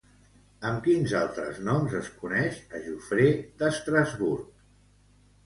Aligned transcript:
Amb 0.69 0.79
quins 0.85 1.11
altres 1.19 1.59
noms 1.67 1.93
es 1.99 2.09
coneix 2.23 2.57
a 2.79 2.83
Jofré 2.87 3.27
d'Estrasburg? 3.61 4.51